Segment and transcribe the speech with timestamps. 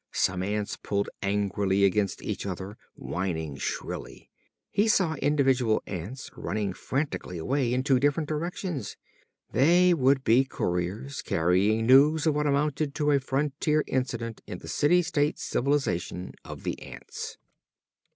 [0.13, 4.31] Some ants pulled angrily against each other, whining shrilly.
[4.71, 8.97] He saw individual ants running frantically away in two different directions.
[9.51, 14.67] They would be couriers, carrying news of what amounted to a frontier incident in the
[14.67, 17.37] city state civilization of the ants.